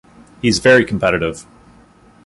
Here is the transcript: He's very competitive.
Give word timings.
He's 0.41 0.57
very 0.57 0.83
competitive. 0.83 1.45